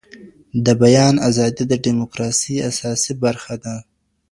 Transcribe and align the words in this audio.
د 0.65 0.67
بیان 0.81 1.15
ازادي 1.29 1.63
د 1.67 1.73
ډیموکراسۍ 1.85 2.55
اساسي 2.69 3.13
برخه 3.23 3.53
ده. 3.63 3.75